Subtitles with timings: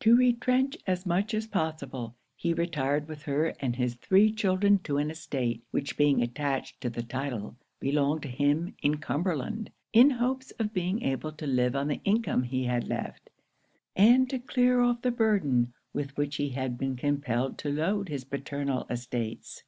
[0.00, 4.96] 'To retrench as much as possible, he retired with her and his three children to
[4.98, 10.50] an estate, which being attached to the title, belonged to him in Cumberland; in hopes
[10.58, 13.30] of being able to live on the income he had left,
[13.94, 18.24] and to clear off the burden with which he had been compelled to load his
[18.24, 19.62] paternal estates.